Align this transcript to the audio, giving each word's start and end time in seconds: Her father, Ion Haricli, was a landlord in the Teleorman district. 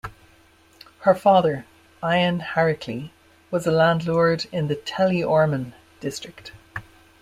Her 1.01 1.13
father, 1.13 1.63
Ion 2.01 2.39
Haricli, 2.39 3.11
was 3.51 3.67
a 3.67 3.71
landlord 3.71 4.47
in 4.51 4.67
the 4.67 4.75
Teleorman 4.75 5.73
district. 5.99 6.53